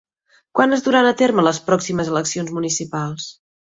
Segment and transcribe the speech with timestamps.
[0.59, 3.29] Quan es duran a terme les pròximes eleccions municipals?